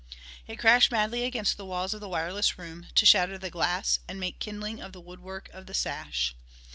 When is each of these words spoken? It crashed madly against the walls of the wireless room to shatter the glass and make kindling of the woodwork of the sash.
It 0.47 0.57
crashed 0.57 0.91
madly 0.91 1.25
against 1.25 1.57
the 1.57 1.65
walls 1.65 1.93
of 1.93 2.01
the 2.01 2.09
wireless 2.09 2.57
room 2.57 2.87
to 2.95 3.05
shatter 3.05 3.37
the 3.37 3.51
glass 3.51 3.99
and 4.07 4.19
make 4.19 4.39
kindling 4.39 4.81
of 4.81 4.93
the 4.93 4.99
woodwork 4.99 5.47
of 5.53 5.67
the 5.67 5.75
sash. 5.75 6.35